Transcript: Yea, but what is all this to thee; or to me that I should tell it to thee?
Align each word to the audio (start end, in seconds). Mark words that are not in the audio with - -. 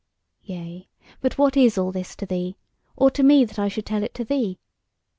Yea, 0.41 0.89
but 1.21 1.37
what 1.37 1.55
is 1.55 1.77
all 1.77 1.91
this 1.91 2.15
to 2.15 2.25
thee; 2.25 2.57
or 2.95 3.11
to 3.11 3.21
me 3.21 3.45
that 3.45 3.59
I 3.59 3.67
should 3.67 3.85
tell 3.85 4.01
it 4.01 4.15
to 4.15 4.25
thee? 4.25 4.57